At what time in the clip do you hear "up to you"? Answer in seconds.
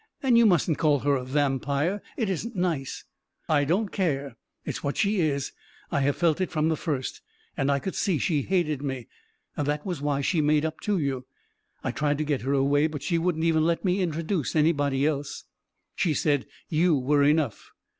10.65-11.27